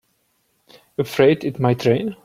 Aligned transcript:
Afraid 0.97 1.43
it 1.43 1.59
might 1.59 1.85
rain? 1.85 2.15